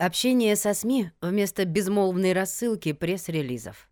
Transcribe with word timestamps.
Общение 0.00 0.54
со 0.54 0.74
СМИ 0.74 1.10
вместо 1.20 1.64
безмолвной 1.64 2.32
рассылки 2.32 2.92
пресс-релизов. 2.92 3.90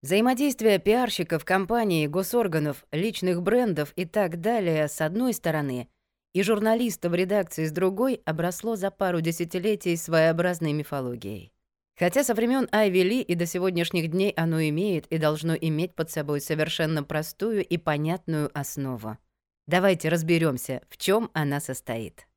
Взаимодействие 0.00 0.78
пиарщиков, 0.78 1.44
компаний, 1.44 2.06
госорганов, 2.06 2.86
личных 2.92 3.42
брендов 3.42 3.92
и 3.96 4.04
так 4.04 4.40
далее 4.40 4.86
с 4.86 5.00
одной 5.00 5.34
стороны 5.34 5.88
и 6.34 6.42
журналистов 6.44 7.12
редакции 7.14 7.64
с 7.64 7.72
другой 7.72 8.22
обросло 8.24 8.76
за 8.76 8.92
пару 8.92 9.20
десятилетий 9.20 9.96
своеобразной 9.96 10.72
мифологией. 10.72 11.52
Хотя 11.98 12.22
со 12.22 12.34
времен 12.34 12.68
Айви 12.70 13.00
Ли 13.00 13.22
и 13.22 13.34
до 13.34 13.46
сегодняшних 13.46 14.12
дней 14.12 14.30
оно 14.36 14.62
имеет 14.62 15.08
и 15.08 15.18
должно 15.18 15.56
иметь 15.56 15.96
под 15.96 16.12
собой 16.12 16.40
совершенно 16.40 17.02
простую 17.02 17.66
и 17.66 17.76
понятную 17.76 18.56
основу. 18.56 19.18
Давайте 19.66 20.10
разберемся, 20.10 20.80
в 20.88 20.96
чем 20.96 21.28
она 21.32 21.58
состоит. 21.58 22.27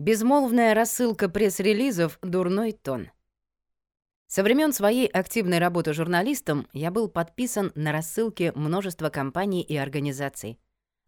Безмолвная 0.00 0.72
рассылка 0.72 1.28
пресс-релизов— 1.28 2.18
дурной 2.22 2.72
тон. 2.72 3.10
Со 4.28 4.42
времен 4.42 4.72
своей 4.72 5.06
активной 5.06 5.58
работы 5.58 5.92
журналистом 5.92 6.66
я 6.72 6.90
был 6.90 7.06
подписан 7.06 7.70
на 7.74 7.92
рассылке 7.92 8.50
множества 8.52 9.10
компаний 9.10 9.60
и 9.60 9.76
организаций, 9.76 10.58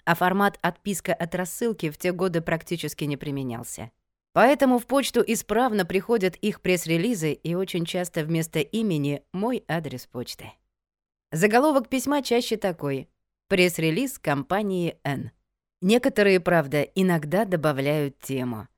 а 0.05 0.15
формат 0.15 0.59
отписка 0.60 1.15
от 1.15 1.34
рассылки 1.34 1.88
в 1.88 1.96
те 1.96 2.12
годы 2.12 2.42
практически 2.42 3.05
не 3.05 3.16
применялся. 3.16 3.91
Поэтому 4.34 4.78
в 4.78 4.87
почту 4.87 5.24
исправно 5.27 5.87
приходят 5.87 6.37
их 6.37 6.60
пресс-релизы 6.60 7.32
и 7.32 7.54
очень 7.54 7.87
часто 7.87 8.23
вместо 8.24 8.59
имени 8.59 9.23
мой 9.32 9.65
адрес 9.68 10.04
почты. 10.04 10.52
Заголовок 11.30 11.88
письма 11.88 12.20
чаще 12.23 12.59
такой 12.59 13.09
«Пресс-релиз 13.48 14.18
компании 14.18 14.98
N». 15.02 15.30
Некоторые, 15.80 16.40
правда, 16.40 16.82
иногда 16.82 17.46
добавляют 17.46 18.18
тему. 18.18 18.68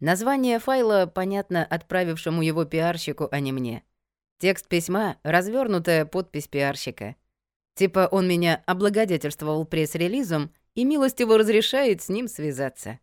Название 0.00 0.58
файла 0.60 1.10
понятно 1.12 1.64
отправившему 1.64 2.42
его 2.42 2.64
пиарщику, 2.64 3.28
а 3.30 3.40
не 3.40 3.52
мне. 3.52 3.82
Текст 4.38 4.68
письма— 4.68 5.16
развернутая 5.24 6.06
подпись 6.06 6.46
пиарщика. 6.46 7.16
Типа 7.74 8.08
он 8.10 8.28
меня 8.28 8.62
облагодетельствовал 8.66 9.64
пресс-релизом 9.64 10.52
и 10.74 10.84
милостиво 10.84 11.36
разрешает 11.36 12.02
с 12.02 12.08
ним 12.08 12.28
связаться. 12.28 13.00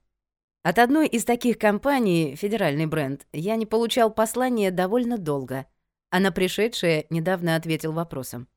От 0.64 0.80
одной 0.80 1.08
из 1.08 1.25
таких 1.25 1.58
компаний, 1.58 2.36
федеральный 2.36 2.86
бренд, 2.86 3.27
я 3.33 3.58
не 3.58 3.66
получал 3.66 4.11
послание 4.11 4.72
довольно 4.72 5.17
долго, 5.17 5.66
а 6.09 6.20
на 6.20 6.31
пришедшее 6.31 7.05
недавно 7.09 7.55
ответил 7.55 7.92
вопросом. 7.92 8.48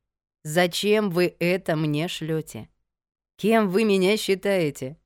«Зачем 0.44 1.10
вы 1.10 1.36
это 1.40 1.74
мне 1.74 2.06
шлете? 2.06 2.68
Кем 3.36 3.68
вы 3.68 3.84
меня 3.84 4.16
считаете?» 4.16 4.96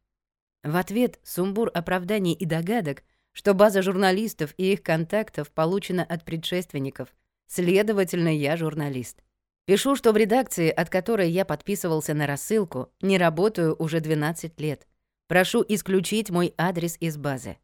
В 0.63 0.77
ответ 0.77 1.19
сумбур 1.25 1.71
оправданий 1.75 2.35
и 2.35 2.45
догадок, 2.45 3.03
что 3.33 3.55
база 3.55 3.83
журналистов 3.83 4.55
и 4.57 4.73
их 4.73 4.83
контактов 4.83 5.51
получена 5.51 6.05
от 6.05 6.25
предшественников. 6.25 7.09
Следовательно, 7.47 8.35
я 8.35 8.57
журналист. 8.57 9.23
Пишу, 9.65 9.97
что 9.97 10.13
в 10.13 10.17
редакции, 10.17 10.71
от 10.71 10.91
которой 10.91 11.31
я 11.31 11.45
подписывался 11.45 12.15
на 12.15 12.27
рассылку, 12.27 12.93
не 13.01 13.19
работаю 13.19 13.75
уже 13.79 14.01
12 14.01 14.61
лет. 14.61 14.87
Прошу 15.29 15.65
исключить 15.69 16.31
мой 16.31 16.53
адрес 16.59 16.97
из 17.01 17.17
базы. 17.17 17.57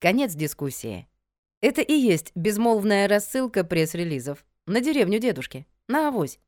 Конец 0.00 0.34
дискуссии. 0.34 1.08
Это 1.60 1.80
и 1.80 1.92
есть 1.92 2.32
безмолвная 2.34 3.08
рассылка 3.08 3.64
пресс-релизов 3.64 4.44
на 4.66 4.80
деревню 4.80 5.18
дедушки, 5.18 5.66
на 5.88 6.08
авось. 6.08 6.38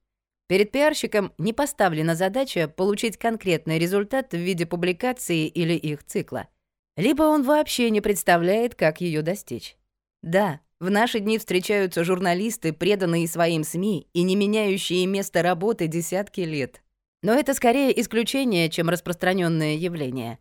Перед 0.47 0.73
пиарщиком 0.73 1.33
не 1.39 1.53
поставлена 1.53 2.15
задача 2.15 2.69
получить 2.69 3.17
конкретный 3.17 3.79
результат 3.79 4.33
в 4.33 4.37
виде 4.37 4.67
публикации 4.67 5.47
или 5.47 5.75
их 5.75 6.05
цикла 6.05 6.49
либо 6.97 7.23
он 7.25 7.43
вообще 7.43 7.91
не 7.91 8.01
представляет, 8.01 8.75
как 8.75 9.01
ее 9.01 9.23
достичь. 9.23 9.77
Да, 10.23 10.61
в 10.81 10.91
наши 10.91 11.21
дни 11.21 11.39
встречаются 11.39 12.05
журналисты, 12.05 12.73
преданные 12.73 13.29
своим 13.29 13.65
СМИ 13.65 14.09
и 14.13 14.23
не 14.23 14.37
меняющие 14.37 15.07
место 15.07 15.43
работы 15.43 15.87
десятки 15.87 16.41
лет. 16.41 16.83
Но 17.23 17.33
это 17.33 17.55
скорее 17.55 17.99
исключение, 18.01 18.69
чем 18.69 18.89
распространенное 18.89 19.75
явление. 19.75 20.39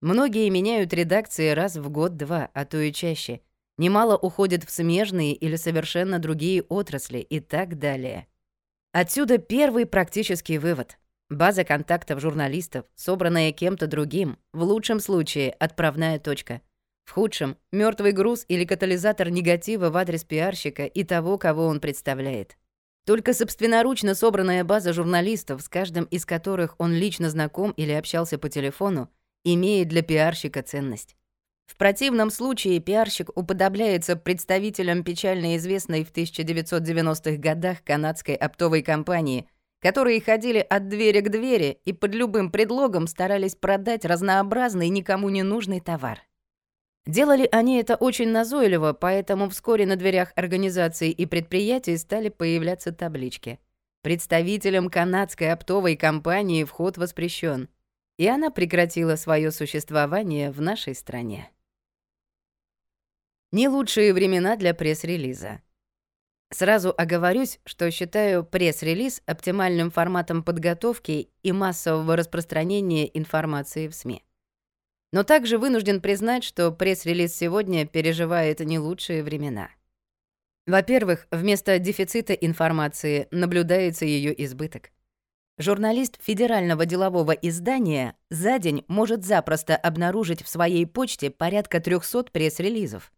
Многие 0.00 0.48
меняют 0.50 0.92
редакции 0.92 1.50
раз 1.50 1.76
в 1.76 1.88
год-два, 1.90 2.50
а 2.52 2.64
то 2.64 2.78
и 2.78 2.92
чаще. 2.92 3.40
Немало 3.78 4.16
уходят 4.16 4.64
в 4.64 4.70
смежные 4.70 5.32
или 5.32 5.56
совершенно 5.56 6.18
другие 6.18 6.62
отрасли 6.62 7.18
и 7.18 7.40
так 7.40 7.78
далее. 7.78 8.26
Отсюда 8.92 9.38
первый 9.38 9.86
практический 9.86 10.58
вывод. 10.58 10.98
База 11.34 11.64
контактов 11.64 12.20
журналистов, 12.20 12.86
собранная 12.94 13.50
кем-то 13.50 13.86
другим, 13.86 14.38
в 14.52 14.62
лучшем 14.62 15.00
случае 15.00 15.50
отправная 15.50 16.18
точка. 16.18 16.60
В 17.04 17.10
худшем— 17.10 17.56
мертвый 17.72 18.12
груз 18.12 18.44
или 18.48 18.64
катализатор 18.64 19.30
негатива 19.30 19.90
в 19.90 19.96
адрес 19.96 20.24
пиарщика 20.24 20.86
и 20.86 21.02
того, 21.02 21.36
кого 21.36 21.66
он 21.66 21.80
представляет. 21.80 22.56
Только 23.04 23.34
собственноручно 23.34 24.14
собранная 24.14 24.64
база 24.64 24.92
журналистов, 24.92 25.60
с 25.60 25.68
каждым 25.68 26.04
из 26.04 26.24
которых 26.24 26.76
он 26.78 26.94
лично 26.94 27.28
знаком 27.28 27.72
или 27.72 27.92
общался 27.92 28.38
по 28.38 28.48
телефону, 28.48 29.10
имеет 29.44 29.88
для 29.88 30.02
пиарщика 30.02 30.62
ценность. 30.62 31.16
В 31.66 31.76
противном 31.76 32.30
случае 32.30 32.78
пиарщик 32.80 33.30
уподобляется 33.36 34.16
представителям 34.16 35.02
печально 35.02 35.56
известной 35.56 36.04
в 36.04 36.12
1990-х 36.12 37.36
годах 37.38 37.82
канадской 37.82 38.34
оптовой 38.34 38.82
компании, 38.82 39.48
которые 39.84 40.22
ходили 40.22 40.60
от 40.60 40.88
двери 40.88 41.20
к 41.20 41.28
двери 41.28 41.78
и 41.84 41.92
под 41.92 42.14
любым 42.14 42.50
предлогом 42.50 43.06
старались 43.06 43.54
продать 43.54 44.06
разнообразный 44.06 44.88
никому 44.88 45.28
не 45.28 45.42
нужный 45.42 45.80
товар. 45.80 46.22
Делали 47.04 47.46
они 47.52 47.76
это 47.76 47.94
очень 47.96 48.30
назойливо, 48.30 48.94
поэтому 48.94 49.50
вскоре 49.50 49.84
на 49.84 49.96
дверях 49.96 50.32
организаций 50.36 51.10
и 51.10 51.26
предприятий 51.26 51.98
стали 51.98 52.30
появляться 52.30 52.92
таблички. 52.92 53.60
Представителям 54.00 54.88
канадской 54.88 55.52
оптовой 55.52 55.96
компании 55.96 56.64
вход 56.64 56.96
воспрещен, 56.96 57.68
и 58.16 58.26
она 58.26 58.48
прекратила 58.48 59.16
свое 59.16 59.50
существование 59.50 60.50
в 60.50 60.62
нашей 60.62 60.94
стране. 60.94 61.50
Не 63.52 63.68
лучшие 63.68 64.14
времена 64.14 64.56
для 64.56 64.72
пресс-релиза. 64.72 65.60
Сразу 66.54 66.94
оговорюсь, 66.96 67.58
что 67.64 67.90
считаю 67.90 68.44
пресс-релиз 68.44 69.22
оптимальным 69.26 69.90
форматом 69.90 70.44
подготовки 70.44 71.28
и 71.42 71.50
массового 71.50 72.14
распространения 72.14 73.10
информации 73.18 73.88
в 73.88 73.94
СМИ. 73.96 74.22
Но 75.12 75.24
также 75.24 75.58
вынужден 75.58 76.00
признать, 76.00 76.44
что 76.44 76.70
пресс-релиз 76.70 77.34
сегодня 77.34 77.88
переживает 77.88 78.60
не 78.60 78.78
лучшие 78.78 79.24
времена. 79.24 79.68
Во-первых, 80.68 81.26
вместо 81.32 81.80
дефицита 81.80 82.34
информации 82.34 83.26
наблюдается 83.32 84.04
ее 84.04 84.32
избыток. 84.44 84.92
Журналист 85.58 86.22
федерального 86.22 86.86
делового 86.86 87.32
издания 87.32 88.14
за 88.30 88.60
день 88.60 88.84
может 88.86 89.24
запросто 89.24 89.74
обнаружить 89.74 90.44
в 90.44 90.48
своей 90.48 90.86
почте 90.86 91.32
порядка 91.32 91.80
300 91.80 92.30
пресс-релизов. 92.30 93.10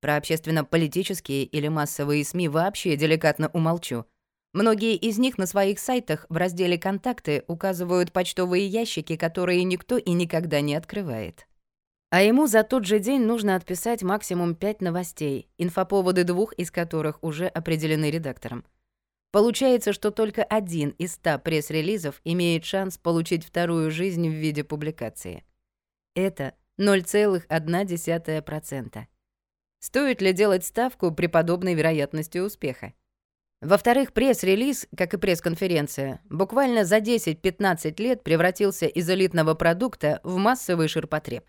Про 0.00 0.16
общественно-политические 0.16 1.44
или 1.44 1.68
массовые 1.68 2.24
СМИ 2.24 2.48
вообще 2.48 2.96
деликатно 2.96 3.50
умолчу. 3.52 4.04
Многие 4.52 4.96
из 4.96 5.18
них 5.18 5.38
на 5.38 5.46
своих 5.46 5.78
сайтах 5.78 6.26
в 6.28 6.36
разделе 6.36 6.78
«Контакты» 6.78 7.44
указывают 7.46 8.12
почтовые 8.12 8.66
ящики, 8.66 9.16
которые 9.16 9.62
никто 9.64 9.98
и 9.98 10.12
никогда 10.12 10.60
не 10.60 10.74
открывает. 10.74 11.46
А 12.10 12.22
ему 12.22 12.46
за 12.46 12.62
тот 12.62 12.86
же 12.86 12.98
день 12.98 13.22
нужно 13.22 13.56
отписать 13.56 14.02
максимум 14.02 14.54
5 14.54 14.80
новостей, 14.80 15.50
инфоповоды 15.58 16.24
двух 16.24 16.52
из 16.54 16.70
которых 16.70 17.22
уже 17.22 17.48
определены 17.48 18.10
редактором. 18.10 18.64
Получается, 19.32 19.92
что 19.92 20.10
только 20.10 20.42
один 20.44 20.90
из 20.90 21.14
100 21.14 21.40
пресс-релизов 21.40 22.20
имеет 22.24 22.64
шанс 22.64 22.96
получить 22.96 23.44
вторую 23.44 23.90
жизнь 23.90 24.28
в 24.28 24.32
виде 24.32 24.64
публикации. 24.64 25.44
Это 26.14 26.54
0,1%. 26.78 29.06
Стоит 29.78 30.22
ли 30.22 30.32
делать 30.32 30.64
ставку 30.64 31.12
при 31.12 31.26
подобной 31.26 31.74
вероятности 31.74 32.38
успеха? 32.38 32.94
Во-вторых, 33.62 34.12
пресс-релиз, 34.12 34.86
как 34.96 35.14
и 35.14 35.16
пресс-конференция, 35.16 36.20
буквально 36.28 36.84
за 36.84 36.98
10-15 36.98 38.02
лет 38.02 38.22
превратился 38.22 38.86
из 38.86 39.08
элитного 39.08 39.54
продукта 39.54 40.20
в 40.24 40.36
массовый 40.36 40.88
ширпотреб. 40.88 41.44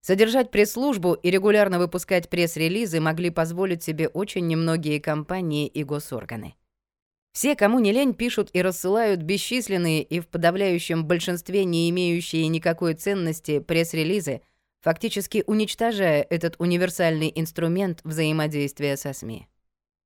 Содержать 0.00 0.50
пресс-службу 0.50 1.14
и 1.14 1.30
регулярно 1.30 1.78
выпускать 1.78 2.28
пресс-релизы 2.28 3.00
могли 3.00 3.30
позволить 3.30 3.82
себе 3.82 4.08
очень 4.08 4.46
немногие 4.46 5.00
компании 5.00 5.66
и 5.66 5.84
госорганы. 5.84 6.54
Все, 7.32 7.54
кому 7.54 7.78
не 7.78 7.92
лень, 7.92 8.14
пишут 8.14 8.50
и 8.52 8.62
рассылают 8.62 9.22
бесчисленные 9.22 10.02
и 10.02 10.20
в 10.20 10.28
подавляющем 10.28 11.04
большинстве 11.04 11.64
не 11.64 11.90
имеющие 11.90 12.46
никакой 12.48 12.94
ценности 12.94 13.60
пресс-релизы– 13.60 14.42
фактически 14.80 15.44
уничтожая 15.46 16.22
этот 16.22 16.56
универсальный 16.58 17.32
инструмент 17.34 18.00
взаимодействия 18.04 18.96
со 18.96 19.12
СМИ. 19.12 19.48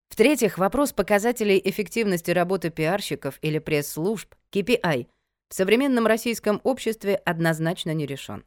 В-третьих, 0.08 0.58
вопрос 0.58 0.92
показателей 0.92 1.60
эффективности 1.64 2.32
работы 2.32 2.70
пиарщиков 2.70 3.38
или 3.42 3.58
пресс-служб, 3.58 4.34
KPI, 4.52 5.06
в 5.48 5.54
современном 5.54 6.06
российском 6.06 6.60
обществе 6.64 7.16
однозначно 7.16 7.92
не 7.92 8.06
решен. 8.06 8.44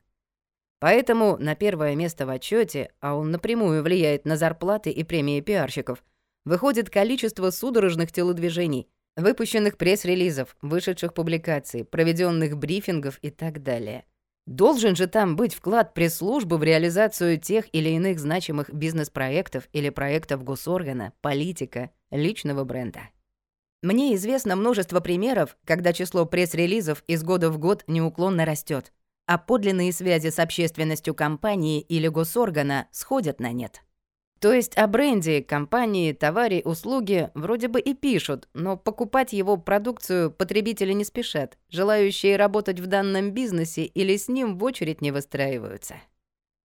Поэтому 0.79 1.37
на 1.37 1.55
первое 1.55 1.95
место 1.95 2.25
в 2.25 2.29
отчете, 2.29 2.91
а 2.99 3.15
он 3.15 3.31
напрямую 3.31 3.83
влияет 3.83 4.25
на 4.25 4.35
зарплаты 4.35 4.89
и 4.91 5.03
премии 5.05 5.39
пиарщиков, 5.39 6.03
выходит 6.43 6.89
количество 6.89 7.49
судорожных 7.51 8.11
телодвижений, 8.11 8.89
выпущенных 9.15 9.77
пресс-релизов, 9.77 10.57
вышедших 10.61 11.13
публикаций, 11.13 11.85
проведенных 11.85 12.57
брифингов 12.57 13.17
и 13.21 13.29
так 13.29 13.63
далее. 13.63 14.05
Должен 14.45 14.95
же 14.95 15.07
там 15.07 15.35
быть 15.37 15.53
вклад 15.53 15.93
пресс-службы 15.93 16.57
в 16.57 16.63
реализацию 16.63 17.39
тех 17.39 17.65
или 17.73 17.89
иных 17.89 18.19
значимых 18.19 18.73
бизнес-проектов 18.73 19.69
или 19.71 19.89
проектов 19.89 20.43
госоргана, 20.43 21.13
политика, 21.21 21.91
личного 22.11 22.65
бренда. 22.65 23.09
Мне 23.81 24.15
известно 24.15 24.55
множество 24.55 24.99
примеров, 24.99 25.57
когда 25.65 25.93
число 25.93 26.25
пресс-релизов 26.25 27.03
из 27.07 27.23
года 27.23 27.49
в 27.49 27.57
год 27.57 27.83
неуклонно 27.87 28.45
растет, 28.45 28.91
а 29.25 29.37
подлинные 29.37 29.93
связи 29.93 30.29
с 30.29 30.39
общественностью 30.39 31.13
компании 31.15 31.81
или 31.81 32.09
госоргана 32.09 32.87
сходят 32.91 33.39
на 33.39 33.51
нет. 33.51 33.81
То 34.43 34.51
есть 34.51 34.77
о 34.77 34.87
бренде, 34.87 35.41
компании, 35.41 36.11
товаре, 36.11 36.61
услуге 36.65 37.31
вроде 37.33 37.69
бы 37.69 37.79
и 37.79 37.93
пишут, 37.93 38.49
но 38.53 38.75
покупать 38.75 39.31
его 39.31 39.55
продукцию 39.55 40.31
потребители 40.31 40.91
не 40.91 41.05
спешат. 41.05 41.57
Желающие 41.69 42.35
работать 42.35 42.81
в 42.81 42.87
данном 42.87 43.31
бизнесе 43.31 43.85
или 43.85 44.17
с 44.17 44.27
ним 44.27 44.57
в 44.57 44.63
очередь 44.65 44.99
не 44.99 45.11
выстраиваются. 45.11 45.95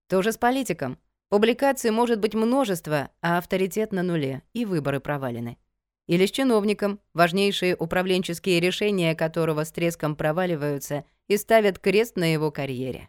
То 0.09 0.23
же 0.23 0.33
с 0.33 0.37
политиком. 0.37 0.99
Публикаций 1.29 1.93
может 1.93 2.19
быть 2.19 2.35
множество, 2.35 3.11
а 3.23 3.39
авторитет 3.39 3.93
на 3.93 4.03
нуле, 4.03 4.43
и 4.55 4.65
выборы 4.65 4.99
провалены. 4.99 5.57
Или 6.09 6.27
с 6.27 6.33
чиновником, 6.33 6.99
важнейшие 7.15 7.77
управленческие 7.77 8.59
решения 8.59 9.15
которого 9.15 9.63
с 9.63 9.71
треском 9.71 10.17
проваливаются 10.17 11.05
и 11.29 11.37
ставят 11.37 11.79
крест 11.79 12.17
на 12.17 12.33
его 12.33 12.51
карьере. 12.51 13.09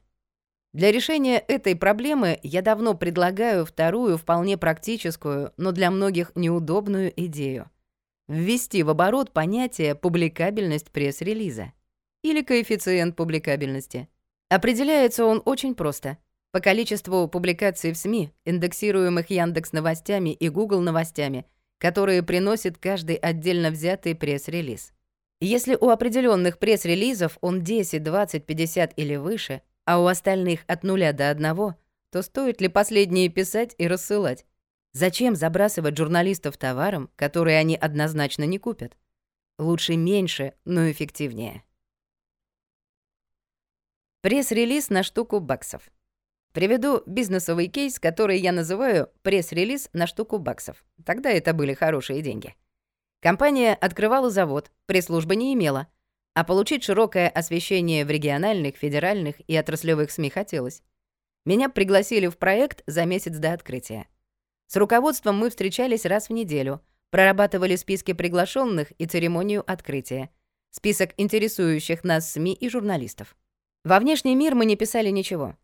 Для 0.71 0.91
решения 0.91 1.39
этой 1.39 1.75
проблемы 1.75 2.39
я 2.43 2.61
давно 2.61 2.93
предлагаю 2.93 3.65
вторую, 3.65 4.17
вполне 4.17 4.57
практическую, 4.57 5.51
но 5.57 5.71
для 5.71 5.89
многих 5.89 6.31
неудобную 6.35 7.11
идею. 7.25 7.71
Ввести 8.27 8.83
в 8.83 8.91
оборот 8.91 9.33
понятие 9.33 9.95
«публикабельность 9.95 10.91
пресс-релиза» 10.91 11.73
или 12.21 12.43
коэффициент 12.43 13.15
публикабельности. 13.15 14.07
Определяется 14.49 15.25
он 15.25 15.41
очень 15.45 15.73
просто. 15.73 16.17
По 16.51 16.59
количеству 16.59 17.27
публикаций 17.27 17.91
в 17.91 17.97
СМИ, 17.97 18.31
индексируемых 18.45 19.31
Яндекс 19.31 19.71
новостями 19.71 20.31
и 20.33 20.49
Google 20.49 20.81
новостями, 20.81 21.47
которые 21.79 22.21
приносит 22.21 22.77
каждый 22.77 23.15
отдельно 23.15 23.71
взятый 23.71 24.13
пресс-релиз. 24.13 24.93
Если 25.41 25.75
у 25.75 25.89
определенных 25.89 26.59
пресс-релизов 26.59 27.37
он 27.41 27.63
10, 27.63 28.03
20, 28.03 28.45
50 28.45 28.93
или 28.97 29.15
выше, 29.15 29.61
а 29.89 29.99
у 29.99 30.05
остальных 30.05 30.65
от 30.67 30.83
нуля 30.83 31.13
до 31.13 31.31
одного, 31.31 31.75
то 32.11 32.21
стоит 32.21 32.61
ли 32.61 32.67
последние 32.67 33.27
писать 33.27 33.73
и 33.79 33.87
рассылать? 33.87 34.45
Зачем 34.91 35.35
забрасывать 35.35 35.97
журналистов 35.97 36.57
товаром, 36.57 37.09
который 37.15 37.59
они 37.59 37.75
однозначно 37.75 38.43
не 38.43 38.59
купят? 38.59 38.95
Лучше 39.57 39.95
меньше, 39.95 40.53
но 40.63 40.91
эффективнее. 40.91 41.63
Пресс-релиз 44.21 44.91
на 44.91 45.01
штуку 45.01 45.39
баксов. 45.39 45.89
Приведу 46.53 47.01
бизнесовый 47.07 47.65
кейс, 47.65 47.99
который 47.99 48.37
я 48.37 48.51
называю 48.51 49.09
«пресс-релиз 49.23 49.89
на 49.93 50.05
штуку 50.05 50.37
баксов». 50.37 50.85
Тогда 51.03 51.31
это 51.31 51.55
были 51.55 51.73
хорошие 51.73 52.21
деньги. 52.21 52.53
Компания 53.21 53.73
открывала 53.73 54.29
завод, 54.29 54.71
пресс-службы 54.85 55.35
не 55.35 55.51
имела— 55.55 55.87
а 56.33 56.43
получить 56.43 56.83
широкое 56.83 57.27
освещение 57.29 58.05
в 58.05 58.09
региональных, 58.09 58.77
федеральных 58.77 59.35
и 59.47 59.57
отраслевых 59.57 60.11
СМИ 60.11 60.29
хотелось. 60.29 60.81
Меня 61.45 61.69
пригласили 61.69 62.27
в 62.27 62.37
проект 62.37 62.83
за 62.87 63.05
месяц 63.05 63.37
до 63.37 63.53
открытия. 63.53 64.07
С 64.67 64.75
руководством 64.75 65.37
мы 65.37 65.49
встречались 65.49 66.05
раз 66.05 66.29
в 66.29 66.33
неделю, 66.33 66.81
прорабатывали 67.09 67.75
списки 67.75 68.13
приглашенных 68.13 68.91
и 68.99 69.05
церемонию 69.05 69.63
открытия, 69.69 70.29
список 70.69 71.11
интересующих 71.17 72.03
нас 72.03 72.31
СМИ 72.33 72.53
и 72.53 72.69
журналистов. 72.69 73.35
Во 73.83 73.99
внешний 73.99 74.35
мир 74.35 74.55
мы 74.55 74.65
не 74.65 74.75
писали 74.75 75.09
ничего. 75.09 75.55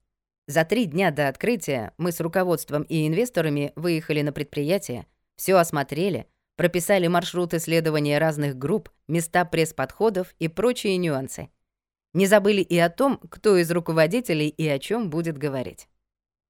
За 0.48 0.64
три 0.64 0.86
дня 0.86 1.12
до 1.12 1.28
открытия 1.28 1.94
мы 1.98 2.12
с 2.12 2.20
руководством 2.20 2.84
и 2.84 3.08
инвесторами 3.08 3.74
выехали 3.76 4.22
на 4.22 4.32
предприятие, 4.32 5.06
все 5.36 5.56
осмотрели— 5.56 6.28
прописали 6.56 7.08
маршрут 7.08 7.54
исследования 7.54 8.18
разных 8.18 8.58
групп, 8.58 8.90
места 9.08 9.46
пресс-подходов 9.46 10.36
и 10.40 10.48
прочие 10.48 10.98
нюансы. 10.98 11.50
Не 12.14 12.28
забыли 12.28 12.62
и 12.62 12.78
о 12.78 12.90
том, 12.90 13.18
кто 13.30 13.58
из 13.58 13.70
руководителей 13.72 14.48
и 14.48 14.68
о 14.68 14.80
чем 14.80 15.10
будет 15.10 15.38
говорить. 15.38 15.88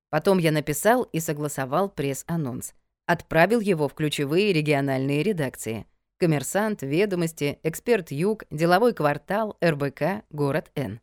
Потом 0.09 0.37
я 0.37 0.51
написал 0.51 1.03
и 1.03 1.19
согласовал 1.19 1.89
пресс-анонс. 1.89 2.73
Отправил 3.05 3.59
его 3.59 3.87
в 3.87 3.93
ключевые 3.93 4.53
региональные 4.53 5.23
редакции. 5.23 5.85
«Коммерсант», 6.17 6.81
«Ведомости», 6.81 7.59
«Эксперт 7.63 8.11
Юг», 8.11 8.45
«Деловой 8.49 8.93
квартал», 8.93 9.57
«РБК», 9.63 10.23
«Город 10.29 10.71
Н». 10.75 11.01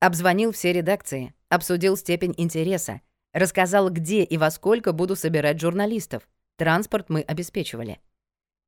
Обзвонил 0.00 0.52
все 0.52 0.72
редакции, 0.72 1.32
обсудил 1.48 1.96
степень 1.96 2.34
интереса, 2.36 3.00
рассказал, 3.32 3.88
где 3.88 4.24
и 4.24 4.36
во 4.36 4.50
сколько 4.50 4.92
буду 4.92 5.16
собирать 5.16 5.60
журналистов. 5.60 6.28
Транспорт 6.56 7.08
мы 7.08 7.22
обеспечивали. 7.22 8.00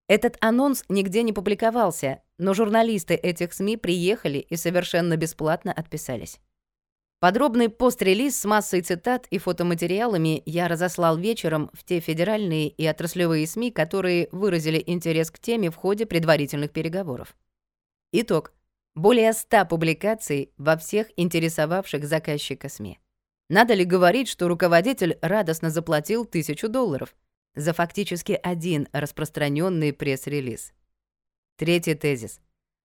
Этот 0.07 0.37
анонс 0.41 0.85
нигде 0.89 1.23
не 1.23 1.33
публиковался, 1.33 2.23
но 2.37 2.53
журналисты 2.53 3.15
этих 3.15 3.55
СМИ 3.55 3.79
приехали 3.79 4.39
и 4.39 4.57
совершенно 4.57 5.17
бесплатно 5.17 5.73
отписались. 5.73 6.41
Подробный 7.21 7.71
пост-релиз 7.71 8.39
с 8.39 8.45
массой 8.45 8.83
цитат 8.83 9.27
и 9.31 9.39
фотоматериалами 9.39 10.43
я 10.45 10.69
разослал 10.69 11.17
вечером 11.17 11.71
в 11.73 11.83
те 11.83 12.01
федеральные 12.01 12.69
и 12.69 12.87
отраслевые 12.87 13.47
СМИ, 13.47 13.71
которые 13.71 14.29
выразили 14.31 14.83
интерес 14.87 15.31
к 15.31 15.39
теме 15.39 15.71
в 15.71 15.77
ходе 15.77 16.05
предварительных 16.05 16.71
переговоров. 16.71 17.35
Итог. 18.13 18.53
Более 18.95 19.33
100 19.33 19.65
публикаций 19.65 20.53
во 20.59 20.77
всех 20.77 21.07
интересовавших 21.17 22.05
заказчика 22.05 22.69
СМИ. 22.69 22.99
Надо 23.49 23.73
ли 23.73 23.87
говорить, 23.87 24.29
что 24.29 24.47
руководитель 24.47 25.19
радостно 25.23 25.71
заплатил 25.71 26.27
тысячу 26.27 26.69
долларов? 26.69 27.15
За 27.55 27.73
фактически 27.73 28.39
один 28.43 28.89
распространенный 28.93 29.93
пресс-релиз. 29.93 30.73
Третий 31.57 31.95
тезис. 31.95 32.41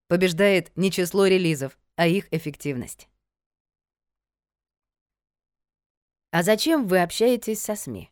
Побеждает 0.07 0.71
не 0.75 0.91
число 0.91 1.25
релизов, 1.25 1.77
а 1.95 2.07
их 2.07 2.27
эффективность. 2.31 3.07
А 6.31 6.43
зачем 6.43 6.87
вы 6.87 7.01
общаетесь 7.01 7.61
со 7.61 7.75
СМИ? 7.75 8.11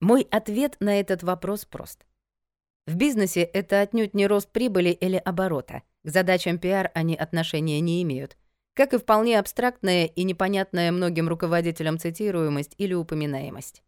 Мой 0.00 0.22
ответ 0.30 0.76
на 0.80 1.00
этот 1.00 1.22
вопрос 1.22 1.64
прост. 1.64 2.06
В 2.86 2.94
бизнесе 2.94 3.42
это 3.42 3.80
отнюдь 3.80 4.14
не 4.14 4.26
рост 4.26 4.50
прибыли 4.50 4.90
или 4.90 5.16
оборота. 5.16 5.82
К 6.04 6.10
задачам 6.10 6.58
пиар 6.58 6.90
они 6.94 7.16
отношения 7.16 7.80
не 7.80 8.02
имеют. 8.02 8.36
Как 8.74 8.94
и 8.94 8.98
вполне 8.98 9.38
абстрактная 9.38 10.06
и 10.06 10.22
непонятная 10.22 10.92
многим 10.92 11.28
руководителям 11.28 11.98
цитируемость 11.98 12.74
или 12.78 12.94
упоминаемость. 12.94 13.82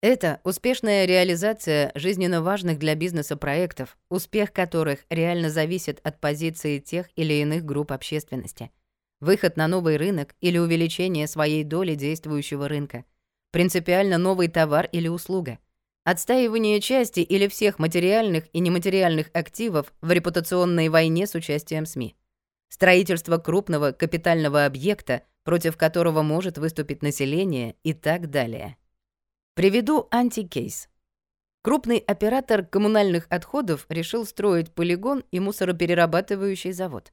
Это 0.00 0.40
успешная 0.44 1.06
реализация 1.06 1.90
жизненно 1.96 2.40
важных 2.40 2.78
для 2.78 2.94
бизнеса 2.94 3.36
проектов, 3.36 3.98
успех 4.08 4.52
которых 4.52 5.00
реально 5.10 5.50
зависит 5.50 5.98
от 6.04 6.20
позиции 6.20 6.78
тех 6.78 7.08
или 7.16 7.34
иных 7.34 7.64
групп 7.64 7.90
общественности. 7.90 8.70
Выход 9.18 9.56
на 9.56 9.66
новый 9.66 9.96
рынок 9.96 10.36
или 10.40 10.56
увеличение 10.56 11.26
своей 11.26 11.64
доли 11.64 11.96
действующего 11.96 12.68
рынка. 12.68 13.04
Принципиально 13.50 14.18
новый 14.18 14.46
товар 14.46 14.88
или 14.92 15.08
услуга. 15.08 15.58
Отстаивание 16.04 16.80
части 16.80 17.18
или 17.18 17.48
всех 17.48 17.80
материальных 17.80 18.44
и 18.52 18.60
нематериальных 18.60 19.30
активов 19.32 19.92
в 20.00 20.12
репутационной 20.12 20.90
войне 20.90 21.26
с 21.26 21.34
участием 21.34 21.86
СМИ. 21.86 22.14
Строительство 22.68 23.38
крупного 23.38 23.90
капитального 23.90 24.64
объекта, 24.64 25.22
против 25.42 25.76
которого 25.76 26.22
может 26.22 26.56
выступить 26.56 27.02
население 27.02 27.74
и 27.82 27.94
так 27.94 28.30
далее. 28.30 28.76
Приведу 29.58 30.06
антикейс. 30.12 30.88
Крупный 31.62 31.98
оператор 31.98 32.64
коммунальных 32.64 33.26
отходов 33.28 33.86
решил 33.88 34.24
строить 34.24 34.72
полигон 34.72 35.24
и 35.32 35.40
мусороперерабатывающий 35.40 36.70
завод. 36.70 37.12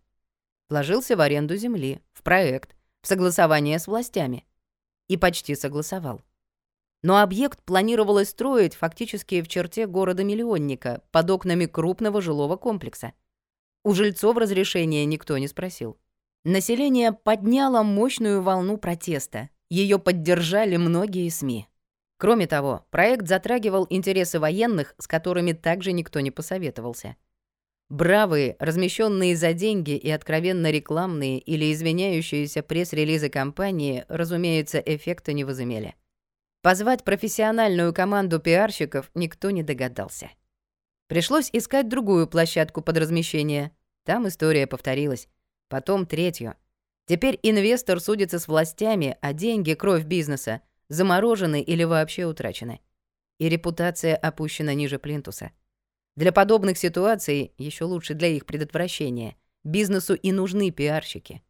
Вложился 0.70 1.18
в 1.18 1.22
аренду 1.22 1.56
земли, 1.56 2.02
в 2.14 2.22
проект, 2.22 2.76
в 3.02 3.08
согласование 3.08 3.80
с 3.80 3.88
властями. 3.88 4.46
И 5.08 5.18
почти 5.18 5.56
согласовал. 5.56 6.22
Но 7.02 7.20
объект 7.20 7.64
планировалось 7.64 8.30
строить 8.30 8.76
фактически 8.76 9.42
в 9.42 9.48
черте 9.48 9.88
города-миллионника, 9.88 11.02
под 11.10 11.32
окнами 11.32 11.66
крупного 11.66 12.22
жилого 12.22 12.58
комплекса. 12.58 13.14
У 13.84 13.96
жильцов 13.96 14.38
разрешения 14.38 15.04
никто 15.06 15.36
не 15.40 15.48
спросил. 15.48 15.98
Население 16.44 17.12
подняло 17.12 17.82
мощную 17.82 18.44
волну 18.44 18.78
протеста. 18.78 19.50
Ее 19.72 19.98
поддержали 19.98 20.78
многие 20.78 21.28
СМИ. 21.30 21.68
Кроме 22.18 22.48
того, 22.48 22.86
проект 22.92 23.28
затрагивал 23.28 23.86
интересы 23.90 24.40
военных, 24.40 24.96
с 24.98 25.08
которыми 25.08 25.52
также 25.52 25.92
никто 25.92 26.22
не 26.22 26.32
посоветовался. 26.32 27.16
Бравые, 27.90 28.56
размещенные 28.60 29.36
за 29.36 29.54
деньги 29.54 29.92
и 29.92 30.10
откровенно 30.10 30.72
рекламные 30.72 31.38
или 31.40 31.72
извиняющиеся 31.72 32.64
пресс-релизы 32.64 33.30
компании, 33.30 34.06
разумеется, 34.08 34.80
эффекта 34.80 35.34
не 35.34 35.44
возымели. 35.44 35.96
Позвать 36.64 37.04
профессиональную 37.04 37.94
команду 37.94 38.40
пиарщиков 38.40 39.12
никто 39.14 39.52
не 39.52 39.62
догадался. 39.62 40.32
Пришлось 41.08 41.52
искать 41.54 41.88
другую 41.88 42.28
площадку 42.28 42.82
под 42.82 42.98
размещение. 42.98 43.72
Там 44.04 44.28
история 44.28 44.66
повторилась. 44.66 45.28
Потом 45.70 46.08
третью. 46.08 46.56
Теперь 47.06 47.40
инвестор 47.44 48.00
судится 48.00 48.40
с 48.40 48.48
властями, 48.48 49.16
а 49.22 49.34
деньги, 49.34 49.76
кровь 49.76 50.06
бизнеса, 50.06 50.62
заморожены 50.90 51.62
или 51.62 51.84
вообще 51.84 52.26
утрачены. 52.26 52.82
И 53.40 53.50
репутация 53.50 54.16
опущена 54.16 54.74
ниже 54.74 55.00
плинтуса. 55.00 55.52
Для 56.16 56.32
подобных 56.32 56.78
ситуаций, 56.78 57.54
еще 57.58 57.84
лучше 57.84 58.14
для 58.14 58.30
их 58.30 58.46
предотвращения, 58.46 59.36
бизнесу 59.64 60.14
и 60.14 60.32
нужны 60.32 60.72
пиарщики. 60.72 61.42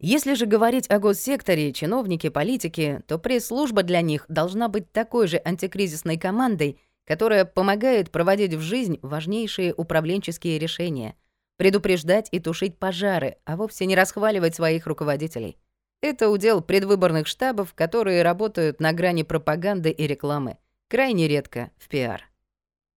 Если 0.00 0.34
же 0.34 0.46
говорить 0.46 0.88
о 0.90 1.00
госсекторе, 1.00 1.72
чиновники, 1.72 2.28
политики, 2.28 3.02
то 3.08 3.18
пресс-служба 3.18 3.82
для 3.82 4.00
них 4.00 4.24
должна 4.28 4.68
быть 4.68 4.92
такой 4.92 5.26
же 5.26 5.42
антикризисной 5.44 6.16
командой, 6.16 6.80
которая 7.04 7.44
помогает 7.44 8.10
проводить 8.12 8.54
в 8.54 8.60
жизнь 8.60 9.00
важнейшие 9.02 9.74
управленческие 9.74 10.58
решения, 10.58 11.16
предупреждать 11.56 12.28
и 12.30 12.38
тушить 12.38 12.78
пожары, 12.78 13.38
а 13.44 13.56
вовсе 13.56 13.86
не 13.86 13.96
расхваливать 13.96 14.54
своих 14.54 14.86
руководителей. 14.86 15.58
Это 16.00 16.30
удел 16.30 16.62
предвыборных 16.62 17.26
штабов, 17.26 17.74
которые 17.74 18.22
работают 18.22 18.80
на 18.80 18.92
грани 18.92 19.24
пропаганды 19.24 19.90
и 19.90 20.06
рекламы, 20.06 20.58
крайне 20.88 21.26
редко 21.26 21.70
в 21.76 21.88
пиар. 21.88 22.24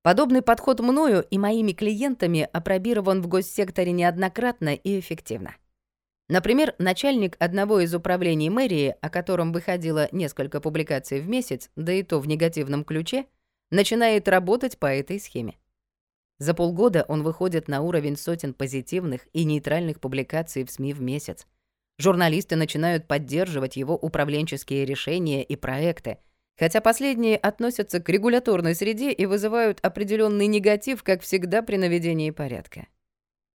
Подобный 0.04 0.42
подход 0.42 0.80
мною 0.80 1.26
и 1.30 1.38
моими 1.38 1.74
клиентами 1.74 2.48
опробирован 2.54 3.22
в 3.22 3.28
госсекторе 3.28 3.92
неоднократно 3.92 4.74
и 4.76 5.00
эффективно. 5.00 5.56
Например, 6.30 6.74
начальник 6.78 7.36
одного 7.40 7.82
из 7.82 7.94
управлений 7.94 8.50
мэрии, 8.50 8.96
о 9.02 9.10
котором 9.10 9.52
выходило 9.52 10.08
несколько 10.12 10.62
публикаций 10.62 11.20
в 11.20 11.28
месяц, 11.28 11.70
да 11.76 11.92
и 11.92 12.04
то 12.04 12.20
в 12.20 12.28
негативном 12.28 12.84
ключе, 12.84 13.26
начинает 13.70 14.28
работать 14.28 14.78
по 14.78 14.86
этой 14.86 15.20
схеме. 15.20 15.58
За 16.40 16.54
полгода 16.54 17.06
он 17.08 17.22
выходит 17.22 17.68
на 17.68 17.82
уровень 17.82 18.16
сотен 18.16 18.54
позитивных 18.54 19.28
и 19.34 19.44
нейтральных 19.44 20.00
публикаций 20.00 20.64
в 20.64 20.72
СМИ 20.72 20.94
в 20.94 21.02
месяц. 21.02 21.46
Журналисты 22.02 22.56
начинают 22.56 23.08
поддерживать 23.08 23.78
его 23.78 23.96
управленческие 23.96 24.84
решения 24.86 25.44
и 25.44 25.56
проекты— 25.56 26.18
хотя 26.62 26.80
последние 26.80 27.38
относятся 27.38 28.00
к 28.00 28.08
регуляторной 28.08 28.76
среде 28.76 29.12
и 29.12 29.26
вызывают 29.26 29.80
определенный 29.82 30.46
негатив, 30.46 31.02
как 31.02 31.24
всегда 31.24 31.64
при 31.64 31.78
наведении 31.78 32.30
порядка. 32.30 32.86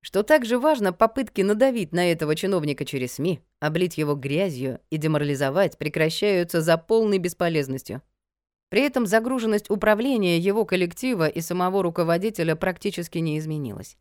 Что 0.01 0.25
также 0.25 0.59
важно, 0.59 0.93
попытки 0.93 1.41
надавить 1.41 1.93
на 1.93 2.11
этого 2.11 2.35
чиновника 2.35 2.85
через 2.85 3.15
СМИ, 3.15 3.41
облить 3.61 3.97
его 3.97 4.17
грязью 4.17 4.81
и 4.91 4.97
деморализовать 4.97 5.79
прекращаются 5.79 6.61
за 6.61 6.79
полной 6.79 7.19
бесполезностью. 7.19 8.03
При 8.71 8.83
этом 8.83 9.07
загруженность 9.07 9.71
управления 9.71 10.39
его 10.39 10.65
коллектива 10.65 11.29
и 11.29 11.41
самого 11.41 11.85
руководителя 11.85 12.57
практически 12.57 13.19
не 13.19 13.39
изменилась. 13.39 13.97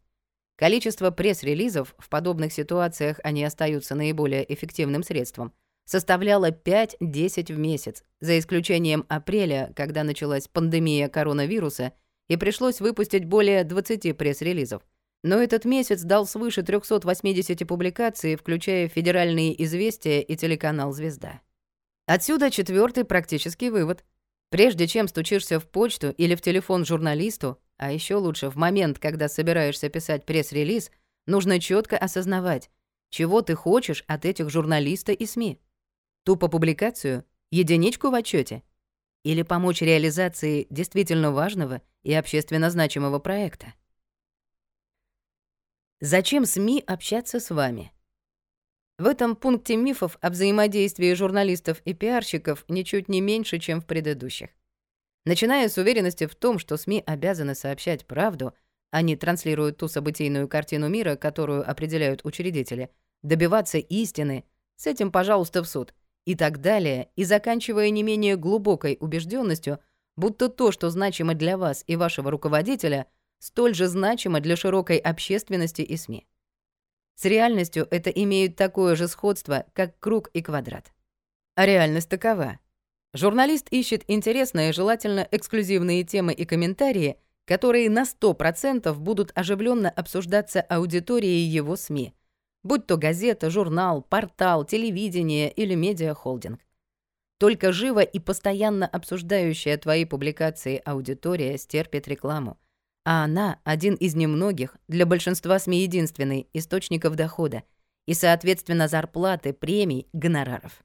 Количество 0.56 1.12
пресс-релизов 1.12 1.96
в 1.98 2.10
подобных 2.10 2.54
ситуациях 2.54 3.20
они 3.24 3.44
остаются 3.44 3.96
наиболее 3.96 4.52
эффективным 4.54 5.04
средством– 5.04 5.54
составляла 5.86 6.50
5-10 6.50 7.54
в 7.54 7.58
месяц, 7.58 8.04
за 8.20 8.38
исключением 8.38 9.06
апреля, 9.08 9.72
когда 9.76 10.04
началась 10.04 10.48
пандемия 10.48 11.08
коронавируса, 11.08 11.94
и 12.28 12.38
пришлось 12.38 12.82
выпустить 12.82 13.26
более 13.26 13.64
20 13.64 14.18
пресс-релизов. 14.18 14.82
Но 15.24 15.38
этот 15.38 15.66
месяц 15.66 16.02
дал 16.02 16.28
свыше 16.28 16.64
380 16.64 17.68
публикаций, 17.68 18.36
включая 18.36 18.88
федеральные 18.88 19.64
известия 19.64 20.22
и 20.22 20.36
телеканал 20.36 20.92
«Звезда». 20.92 21.42
Отсюда 22.08 22.52
четвертый 22.52 23.04
практический 23.04 23.70
вывод. 23.70 24.04
Прежде 24.50 24.88
чем 24.88 25.08
стучишься 25.08 25.60
в 25.60 25.68
почту 25.68 26.12
или 26.12 26.36
в 26.36 26.42
телефон 26.42 26.86
журналисту, 26.86 27.60
а 27.78 27.92
еще 27.92 28.16
лучше 28.16 28.50
в 28.50 28.56
момент, 28.56 29.00
когда 29.00 29.28
собираешься 29.28 29.90
писать 29.90 30.26
пресс-релиз, 30.26 30.92
нужно 31.26 31.60
четко 31.60 31.98
осознавать, 31.98 32.70
чего 33.10 33.42
ты 33.42 33.56
хочешь 33.56 34.04
от 34.08 34.26
этих 34.26 34.50
журналиста 34.50 35.12
и 35.12 35.26
СМИ. 35.26 35.60
Тупо 36.24 36.48
публикацию? 36.48 37.26
Единичку 37.52 38.10
в 38.10 38.16
отчете? 38.16 38.64
Или 39.24 39.42
помочь 39.42 39.82
реализации 39.82 40.68
действительно 40.70 41.32
важного 41.32 41.82
и 42.04 42.14
общественно 42.14 42.70
значимого 42.70 43.20
проекта? 43.20 43.74
Зачем 46.02 46.46
СМИ 46.46 46.84
общаться 46.86 47.40
с 47.40 47.50
вами? 47.50 47.92
В 48.98 49.08
этом 49.08 49.36
пункте 49.36 49.76
мифов 49.76 50.18
о 50.22 50.30
взаимодействии 50.30 51.14
журналистов 51.14 51.82
и 51.86 51.94
пиарщиков 51.94 52.64
ничуть 52.68 53.10
не 53.10 53.20
меньше, 53.20 53.60
чем 53.60 53.82
в 53.82 53.86
предыдущих. 53.86 54.50
Начиная 55.26 55.70
с 55.70 55.78
уверенности 55.78 56.28
в 56.28 56.36
том, 56.36 56.60
что 56.60 56.78
СМИ 56.78 57.04
обязаны 57.06 57.56
сообщать 57.56 58.06
правду, 58.06 58.54
они 58.92 59.16
транслируют 59.16 59.78
ту 59.78 59.88
событийную 59.88 60.48
картину 60.48 60.88
мира, 60.88 61.16
которую 61.16 61.70
определяют 61.70 62.22
учредители, 62.24 62.90
добиваться 63.24 63.78
истины, 63.78 64.46
с 64.76 64.88
этим, 64.88 65.12
пожалуйста, 65.12 65.64
в 65.64 65.68
суд— 65.68 65.94
и 66.26 66.36
так 66.36 66.60
далее, 66.60 67.10
и 67.16 67.24
заканчивая 67.24 67.90
не 67.92 68.04
менее 68.04 68.36
глубокой 68.36 68.98
убежденностью, 69.00 69.80
будто 70.16 70.50
то, 70.50 70.72
что 70.72 70.90
значимо 70.90 71.36
для 71.36 71.58
вас 71.58 71.84
и 71.88 71.96
вашего 71.96 72.32
руководителя, 72.32 73.08
столь 73.40 73.76
же 73.76 73.88
значимо 73.88 74.40
для 74.40 74.56
широкой 74.56 74.98
общественности 74.98 75.82
и 75.82 75.96
СМИ. 75.96 76.28
С 77.16 77.26
реальностью 77.26 77.88
это 77.92 78.10
имеет 78.10 78.56
такое 78.56 78.96
же 78.96 79.08
сходство, 79.08 79.66
как 79.74 79.98
круг 80.00 80.30
и 80.34 80.42
квадрат. 80.42 80.92
А 81.54 81.66
реальность 81.66 82.10
такова. 82.10 82.60
Журналист 83.16 83.68
ищет 83.72 84.04
интересные, 84.08 84.74
желательно 84.74 85.28
эксклюзивные 85.32 86.04
темы 86.04 86.34
и 86.34 86.46
комментарии, 86.46 87.18
которые 87.46 87.90
на 87.90 88.04
100% 88.04 88.94
будут 88.96 89.32
оживленно 89.34 89.90
обсуждаться 89.90 90.62
аудиторией 90.62 91.48
его 91.48 91.76
СМИ– 91.76 92.14
будь 92.66 92.88
то 92.88 92.98
газета, 92.98 93.50
журнал, 93.50 94.02
портал, 94.02 94.66
телевидение 94.66 95.52
или 95.52 95.76
медиахолдинг. 95.76 96.60
Только 97.38 97.72
живо 97.72 98.02
и 98.02 98.20
постоянно 98.20 98.88
обсуждающая 98.88 99.78
твои 99.78 100.04
публикации 100.04 100.82
аудитория 100.84 101.58
стерпит 101.58 102.08
рекламу, 102.08 102.58
а 103.06 103.24
она 103.24 103.60
один 103.64 103.94
из 103.96 104.16
немногих, 104.16 104.78
для 104.88 105.06
большинства 105.06 105.60
СМИ 105.60 105.84
единственный, 105.84 106.48
источников 106.54 107.16
дохода 107.16 107.64
и, 108.08 108.14
соответственно, 108.14 108.88
зарплаты, 108.88 109.54
премий, 109.54 110.08
гонораров. 110.12 110.84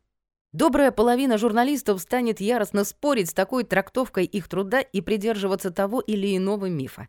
Добрая 0.52 0.90
половина 0.90 1.38
журналистов 1.38 2.00
станет 2.00 2.40
яростно 2.40 2.82
спорить 2.84 3.30
с 3.30 3.32
такой 3.34 3.62
трактовкой 3.62 4.24
их 4.24 4.48
труда 4.48 4.80
и 4.80 5.00
придерживаться 5.00 5.70
того 5.70 6.00
или 6.00 6.36
иного 6.36 6.66
мифа. 6.66 7.06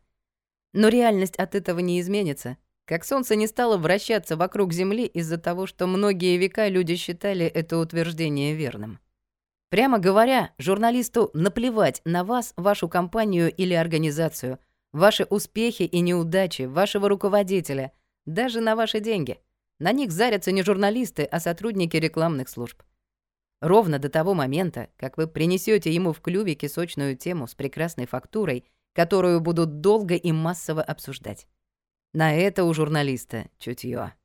Но 0.74 0.90
реальность 0.90 1.36
от 1.38 1.56
этого 1.56 1.80
не 1.80 2.00
изменится, 2.00 2.58
как 2.86 3.04
Солнце 3.04 3.36
не 3.36 3.48
стало 3.48 3.78
вращаться 3.78 4.38
вокруг 4.38 4.74
Земли 4.74 5.06
из-за 5.06 5.38
того, 5.38 5.66
что 5.66 5.88
многие 5.88 6.38
века 6.38 6.68
люди 6.68 6.96
считали 6.96 7.46
это 7.48 7.80
утверждение 7.80 8.54
верным. 8.54 9.00
Прямо 9.70 9.98
говоря, 9.98 10.52
журналисту 10.60 11.32
наплевать 11.34 12.02
на 12.06 12.24
вас, 12.24 12.54
вашу 12.58 12.90
компанию 12.90 13.52
или 13.52 13.74
организацию, 13.74 14.60
ваши 14.92 15.24
успехи 15.24 15.84
и 15.84 16.00
неудачи, 16.02 16.64
вашего 16.64 17.10
руководителя, 17.10 17.92
даже 18.26 18.62
на 18.62 18.76
ваши 18.76 19.00
деньги. 19.00 19.40
На 19.80 19.94
них 19.94 20.12
зарятся 20.12 20.52
не 20.52 20.62
журналисты, 20.62 21.24
а 21.24 21.40
сотрудники 21.40 21.98
рекламных 21.98 22.48
служб. 22.48 22.84
Ровно 23.62 24.00
до 24.00 24.10
того 24.10 24.34
момента, 24.34 24.90
как 24.98 25.18
вы 25.18 25.28
принесете 25.28 25.94
ему 25.94 26.14
в 26.14 26.22
клювике 26.22 26.68
сочную 26.68 27.16
тему 27.16 27.48
с 27.48 27.54
прекрасной 27.54 28.08
фактурой, 28.08 28.66
которую 28.94 29.40
будут 29.40 29.82
долго 29.82 30.16
и 30.16 30.32
массово 30.32 30.82
обсуждать. 30.82 31.48
На 32.14 32.34
это 32.34 32.66
у 32.66 32.74
журналиста 32.74 33.48
чутье. 33.60 34.16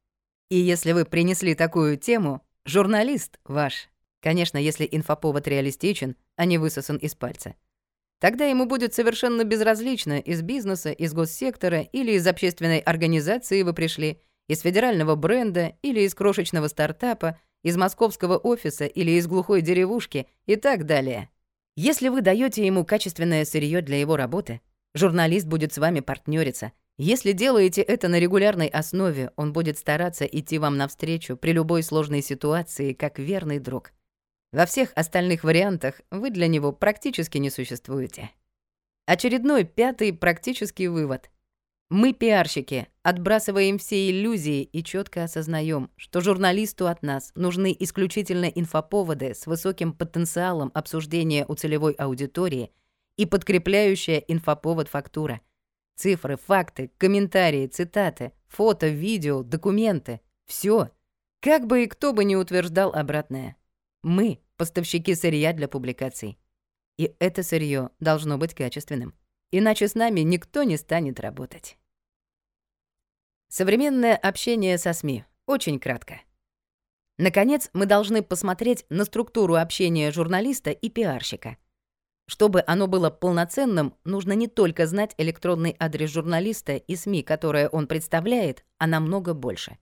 И 0.49 0.57
если 0.57 0.93
вы 0.93 1.05
принесли 1.05 1.55
такую 1.55 1.99
тему, 1.99 2.43
журналист 2.65 3.39
ваш. 3.45 3.89
Конечно, 4.21 4.59
если 4.59 4.89
инфоповод 4.91 5.47
реалистичен, 5.47 6.17
а 6.37 6.47
не 6.47 6.59
высосан 6.59 6.97
из 6.97 7.15
пальца. 7.15 7.55
Тогда 8.19 8.47
ему 8.47 8.65
будет 8.65 8.95
совершенно 8.95 9.45
безразлично, 9.45 10.19
из 10.19 10.41
бизнеса, 10.41 10.91
из 10.91 11.13
госсектора 11.13 11.81
или 11.81 12.13
из 12.13 12.27
общественной 12.27 12.79
организации 12.79 13.63
вы 13.63 13.75
пришли, 13.75 14.21
из 14.49 14.61
федерального 14.61 15.15
бренда 15.17 15.77
или 15.83 16.01
из 16.01 16.15
крошечного 16.15 16.69
стартапа, 16.69 17.39
из 17.63 17.77
московского 17.77 18.37
офиса 18.37 18.87
или 18.87 19.13
из 19.13 19.27
глухой 19.27 19.63
деревушки 19.63 20.27
и 20.47 20.57
так 20.57 20.87
далее. 20.87 21.31
Если 21.77 22.09
вы 22.09 22.23
даете 22.23 22.65
ему 22.65 22.85
качественное 22.85 23.45
сырье 23.45 23.83
для 23.83 24.01
его 24.01 24.17
работы, 24.17 24.61
журналист 24.95 25.47
будет 25.47 25.73
с 25.73 25.79
вами 25.79 26.01
партнериться— 26.01 26.73
если 26.99 27.33
делаете 27.33 27.83
это 27.83 28.09
на 28.09 28.19
регулярной 28.19 28.69
основе, 28.69 29.31
он 29.37 29.53
будет 29.53 29.77
стараться 29.77 30.25
идти 30.25 30.59
вам 30.59 30.79
навстречу 30.79 31.37
при 31.37 31.53
любой 31.53 31.83
сложной 31.83 32.23
ситуации, 32.23 32.95
как 32.95 33.19
верный 33.19 33.59
друг. 33.59 33.93
Во 34.51 34.65
всех 34.65 34.93
остальных 34.95 35.45
вариантах 35.45 36.01
вы 36.11 36.31
для 36.31 36.47
него 36.47 36.73
практически 36.73 37.37
не 37.37 37.51
существуете. 37.51 38.31
Очередной 39.05 39.65
пятый 39.65 40.15
практический 40.15 40.89
вывод. 40.89 41.31
Мы, 41.89 42.13
пиарщики, 42.13 42.89
отбрасываем 43.05 43.79
все 43.79 44.11
иллюзии 44.11 44.65
и 44.65 44.83
четко 44.83 45.23
осознаем, 45.23 45.89
что 45.97 46.21
журналисту 46.21 46.89
от 46.89 47.05
нас 47.05 47.31
нужны 47.37 47.77
исключительно 47.79 48.47
инфоповоды 48.47 49.35
с 49.35 49.47
высоким 49.47 49.93
потенциалом 49.93 50.73
обсуждения 50.75 51.47
у 51.47 51.55
целевой 51.55 51.93
аудитории 51.93 52.73
и 53.17 53.25
подкрепляющая 53.25 54.19
инфоповод 54.19 54.89
фактура. 54.89 55.41
Цифры, 55.95 56.37
факты, 56.37 56.91
комментарии, 56.99 57.69
цитаты, 57.69 58.33
фото, 58.49 58.89
видео, 58.89 59.45
документы— 59.45 60.21
все. 60.47 60.91
Как 61.39 61.69
бы 61.69 61.85
и 61.85 61.87
кто 61.87 62.13
бы 62.13 62.25
не 62.25 62.37
утверждал 62.37 62.93
обратное. 62.93 63.57
Мы— 64.03 64.41
поставщики 64.57 65.15
сырья 65.15 65.53
для 65.53 65.69
публикаций. 65.69 66.37
И 66.99 67.15
это 67.21 67.45
сырье 67.45 67.91
должно 68.01 68.39
быть 68.39 68.55
качественным. 68.55 69.15
Иначе 69.53 69.89
с 69.89 69.95
нами 69.95 70.21
никто 70.21 70.63
не 70.65 70.77
станет 70.77 71.21
работать. 71.21 71.79
Современное 73.49 74.17
общение 74.17 74.77
со 74.77 74.93
СМИ. 74.93 75.25
Очень 75.47 75.79
кратко. 75.79 76.21
Наконец, 77.19 77.71
мы 77.73 77.87
должны 77.87 78.23
посмотреть 78.23 78.85
на 78.91 79.05
структуру 79.05 79.55
общения 79.55 80.11
журналиста 80.11 80.71
и 80.71 80.91
пиарщика. 80.91 81.57
Чтобы 82.27 82.63
оно 82.67 82.89
было 82.89 83.09
полноценным, 83.09 83.95
нужно 84.05 84.33
не 84.33 84.49
только 84.49 84.87
знать 84.87 85.15
электронный 85.17 85.77
адрес 85.79 86.11
журналиста 86.11 86.75
и 86.75 86.97
СМИ, 86.97 87.23
которые 87.23 87.69
он 87.69 87.87
представляет, 87.87 88.65
а 88.79 88.89
намного 88.89 89.33
больше. 89.33 89.79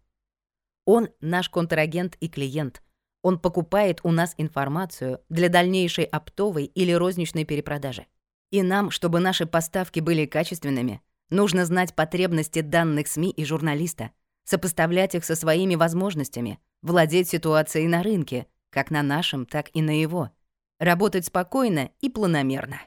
Он 0.85 1.09
наш 1.21 1.49
контрагент 1.49 2.17
и 2.21 2.29
клиент. 2.29 2.83
Он 3.23 3.39
покупает 3.39 4.01
у 4.03 4.11
нас 4.11 4.35
информацию 4.37 5.23
для 5.31 5.49
дальнейшей 5.49 6.05
оптовой 6.05 6.67
или 6.67 6.93
розничной 6.93 7.47
перепродажи. 7.47 8.07
И 8.55 8.63
нам, 8.63 8.93
чтобы 8.93 9.19
наши 9.19 9.47
поставки 9.47 9.99
были 9.99 10.27
качественными, 10.27 11.03
нужно 11.29 11.67
знать 11.67 11.93
потребности 11.97 12.61
данных 12.61 13.09
СМИ 13.09 13.31
и 13.31 13.45
журналиста, 13.45 14.13
сопоставлять 14.45 15.17
их 15.17 15.25
со 15.25 15.35
своими 15.35 15.75
возможностями, 15.75 16.61
владеть 16.81 17.29
ситуацией 17.29 17.89
на 17.89 18.05
рынке, 18.05 18.47
как 18.71 18.93
на 18.93 19.03
нашем, 19.03 19.45
так 19.45 19.71
и 19.75 19.83
на 19.83 20.01
его, 20.01 20.31
работать 20.79 21.27
спокойно 21.27 21.91
и 22.01 22.09
планомерно. 22.09 22.81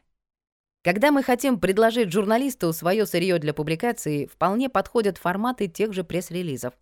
Когда 0.86 1.12
мы 1.12 1.22
хотим 1.22 1.60
предложить 1.60 2.14
журналисту 2.14 2.72
свое 2.72 3.06
сырье 3.06 3.38
для 3.38 3.54
публикации, 3.54 4.28
вполне 4.28 4.70
подходят 4.70 5.18
форматы 5.18 5.68
тех 5.68 5.92
же 5.92 6.06
пресс-релизов. 6.06 6.76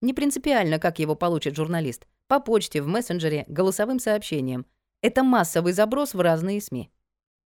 Не 0.00 0.14
принципиально, 0.14 0.80
как 0.80 0.98
его 0.98 1.14
получит 1.14 1.54
журналист. 1.54 2.08
По 2.26 2.40
почте, 2.40 2.82
в 2.82 2.88
мессенджере, 2.88 3.44
голосовым 3.46 4.00
сообщением. 4.00 4.66
Это 5.00 5.22
массовый 5.22 5.74
заброс 5.74 6.12
в 6.12 6.20
разные 6.20 6.60
СМИ 6.60 6.90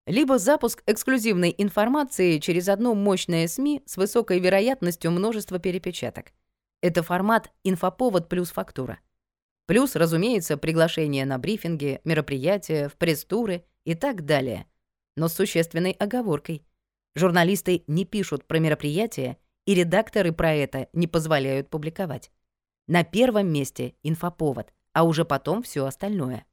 либо 0.06 0.38
запуск 0.38 0.84
эксклюзивной 0.86 1.54
информации 1.58 2.40
через 2.40 2.68
одно 2.70 2.94
мощное 2.94 3.48
СМИ 3.48 3.84
с 3.86 3.98
высокой 3.98 4.40
вероятностью 4.40 5.12
множества 5.12 5.60
перепечаток. 5.60 6.34
Это 6.82 7.04
формат 7.04 7.52
инфоповод 7.64 8.28
плюс 8.28 8.52
фактура. 8.52 9.00
Плюс, 9.66 9.96
разумеется, 9.96 10.58
приглашение 10.58 11.26
на 11.26 11.38
брифинги, 11.38 12.02
мероприятия, 12.04 12.90
в 12.90 12.98
пресс-туры 12.98 13.64
и 13.86 13.96
так 13.96 14.26
далее. 14.26 14.68
Но 15.16 15.30
с 15.30 15.34
существенной 15.34 15.92
оговоркой. 15.92 16.66
Журналисты 17.16 17.84
не 17.88 18.04
пишут 18.04 18.46
про 18.46 18.60
мероприятия, 18.60 19.38
и 19.66 19.74
редакторы 19.76 20.34
про 20.34 20.54
это 20.54 20.90
не 20.92 21.08
позволяют 21.08 21.70
публиковать. 21.70 22.32
На 22.88 23.06
первом 23.06 23.48
месте 23.48 23.96
инфоповод, 24.04 24.74
а 24.92 25.06
уже 25.06 25.24
потом 25.24 25.64
все 25.64 25.86
остальное. 25.86 26.46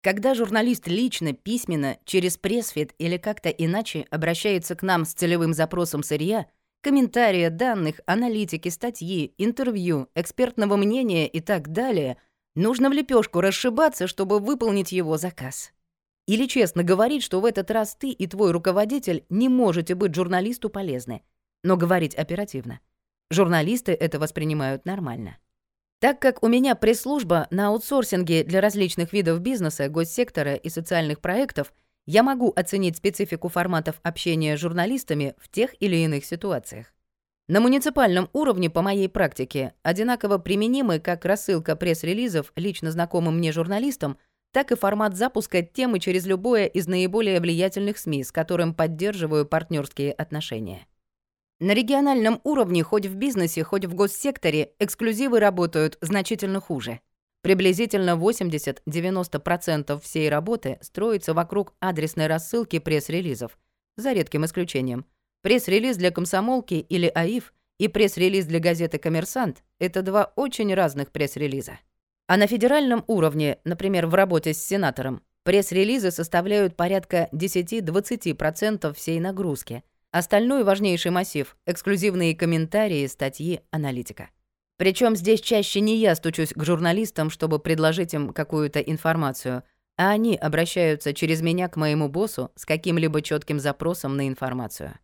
Когда 0.00 0.34
журналист 0.34 0.86
лично, 0.86 1.32
письменно, 1.32 1.98
через 2.04 2.36
пресс-фит 2.36 2.94
или 2.98 3.16
как-то 3.16 3.48
иначе 3.48 4.06
обращается 4.10 4.76
к 4.76 4.82
нам 4.82 5.04
с 5.04 5.12
целевым 5.12 5.52
запросом 5.54 6.04
сырья, 6.04 6.46
комментария, 6.82 7.50
данных, 7.50 8.00
аналитики, 8.06 8.68
статьи, 8.68 9.34
интервью, 9.38 10.08
экспертного 10.14 10.76
мнения 10.76 11.26
и 11.26 11.40
так 11.40 11.72
далее, 11.72 12.16
нужно 12.54 12.90
в 12.90 12.92
лепешку 12.92 13.40
расшибаться, 13.40 14.06
чтобы 14.06 14.38
выполнить 14.38 14.92
его 14.92 15.16
заказ. 15.16 15.72
Или 16.28 16.46
честно 16.46 16.84
говорить, 16.84 17.24
что 17.24 17.40
в 17.40 17.44
этот 17.44 17.70
раз 17.70 17.96
ты 17.96 18.10
и 18.10 18.26
твой 18.28 18.52
руководитель 18.52 19.24
не 19.30 19.48
можете 19.48 19.96
быть 19.96 20.14
журналисту 20.14 20.70
полезны, 20.70 21.22
но 21.64 21.76
говорить 21.76 22.14
оперативно. 22.14 22.80
Журналисты 23.30 23.92
это 23.92 24.20
воспринимают 24.20 24.84
нормально. 24.84 25.38
Так 26.00 26.20
как 26.20 26.44
у 26.44 26.48
меня 26.48 26.76
пресс-служба 26.76 27.48
на 27.50 27.68
аутсорсинге 27.68 28.44
для 28.44 28.60
различных 28.60 29.12
видов 29.12 29.40
бизнеса, 29.40 29.88
госсектора 29.88 30.54
и 30.54 30.68
социальных 30.68 31.20
проектов, 31.20 31.72
я 32.06 32.22
могу 32.22 32.52
оценить 32.54 32.96
специфику 32.96 33.48
форматов 33.48 34.00
общения 34.02 34.56
с 34.56 34.60
журналистами 34.60 35.34
в 35.38 35.48
тех 35.50 35.74
или 35.80 35.96
иных 35.96 36.24
ситуациях. 36.24 36.94
На 37.48 37.60
муниципальном 37.60 38.30
уровне, 38.32 38.70
по 38.70 38.80
моей 38.80 39.08
практике, 39.08 39.72
одинаково 39.82 40.38
применимы 40.38 41.00
как 41.00 41.24
рассылка 41.24 41.76
пресс-релизов 41.76 42.52
лично 42.56 42.90
знакомым 42.92 43.38
мне 43.38 43.52
журналистам, 43.52 44.18
так 44.52 44.70
и 44.70 44.76
формат 44.76 45.16
запуска 45.16 45.62
темы 45.62 45.98
через 45.98 46.26
любое 46.26 46.66
из 46.66 46.86
наиболее 46.86 47.40
влиятельных 47.40 47.98
СМИ, 47.98 48.24
с 48.24 48.32
которым 48.32 48.72
поддерживаю 48.72 49.46
партнерские 49.46 50.12
отношения. 50.12 50.87
На 51.60 51.74
региональном 51.74 52.40
уровне, 52.44 52.84
хоть 52.84 53.06
в 53.06 53.16
бизнесе, 53.16 53.64
хоть 53.64 53.84
в 53.84 53.92
госсекторе, 53.92 54.74
эксклюзивы 54.78 55.40
работают 55.40 55.98
значительно 56.00 56.60
хуже. 56.60 57.00
Приблизительно 57.42 58.10
80-90% 58.10 60.00
всей 60.00 60.28
работы 60.28 60.78
строится 60.80 61.34
вокруг 61.34 61.74
адресной 61.80 62.28
рассылки 62.28 62.78
пресс-релизов, 62.78 63.58
за 63.96 64.12
редким 64.12 64.44
исключением. 64.44 65.04
Пресс-релиз 65.42 65.96
для 65.96 66.12
комсомолки 66.12 66.74
или 66.74 67.10
АИФ 67.12 67.52
и 67.80 67.88
пресс-релиз 67.88 68.46
для 68.46 68.60
газеты 68.60 68.98
«Коммерсант»— 68.98 69.64
это 69.80 70.02
два 70.02 70.32
очень 70.36 70.72
разных 70.72 71.10
пресс-релиза. 71.10 71.80
А 72.28 72.36
на 72.36 72.46
федеральном 72.46 73.02
уровне, 73.08 73.58
например, 73.64 74.06
в 74.06 74.14
работе 74.14 74.54
с 74.54 74.64
сенатором, 74.64 75.22
пресс-релизы 75.42 76.12
составляют 76.12 76.76
порядка 76.76 77.28
10-20% 77.32 78.92
всей 78.94 79.18
нагрузки— 79.18 79.82
Остальной 80.10 80.64
важнейший 80.64 81.10
массив— 81.10 81.54
эксклюзивные 81.66 82.34
комментарии, 82.34 83.06
статьи, 83.06 83.60
аналитика. 83.70 84.30
Причем 84.78 85.14
здесь 85.14 85.42
чаще 85.42 85.80
не 85.80 85.96
я 85.96 86.14
стучусь 86.14 86.54
к 86.54 86.64
журналистам, 86.64 87.28
чтобы 87.28 87.58
предложить 87.58 88.14
им 88.14 88.32
какую-то 88.32 88.80
информацию, 88.80 89.64
а 89.98 90.10
они 90.10 90.34
обращаются 90.34 91.12
через 91.12 91.42
меня 91.42 91.68
к 91.68 91.76
моему 91.76 92.08
боссу 92.08 92.50
с 92.54 92.64
каким-либо 92.64 93.20
четким 93.20 93.60
запросом 93.60 94.16
на 94.16 94.28
информацию. 94.28 94.98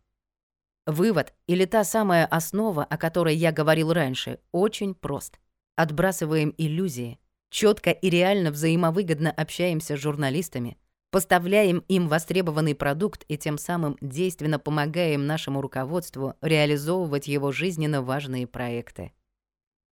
Вывод 0.87 1.33
или 1.45 1.65
та 1.65 1.83
самая 1.83 2.25
основа, 2.25 2.83
о 2.83 2.97
которой 2.97 3.35
я 3.35 3.51
говорил 3.51 3.93
раньше, 3.93 4.39
очень 4.51 4.95
прост. 4.95 5.39
Отбрасываем 5.75 6.55
иллюзии, 6.57 7.19
четко 7.51 7.91
и 7.91 8.09
реально 8.09 8.49
взаимовыгодно 8.49 9.29
общаемся 9.29 9.97
с 9.97 9.99
журналистами— 9.99 10.77
поставляем 11.11 11.79
им 11.87 12.07
востребованный 12.07 12.75
продукт 12.75 13.23
и 13.27 13.37
тем 13.37 13.57
самым 13.57 13.97
действенно 14.01 14.59
помогаем 14.59 15.25
нашему 15.25 15.61
руководству 15.61 16.35
реализовывать 16.41 17.27
его 17.27 17.51
жизненно 17.51 18.01
важные 18.01 18.47
проекты. 18.47 19.13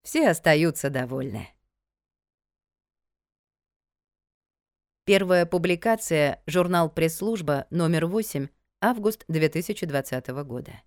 Все 0.04 0.30
остаются 0.30 0.89
довольны. 0.89 1.47
Первая 5.06 5.45
публикация, 5.45 6.41
журнал 6.45 6.89
«Пресс-служба», 6.89 7.67
номер 7.69 8.06
8, 8.06 8.47
август 8.82 9.26
2020 9.28 10.28
года. 10.43 10.82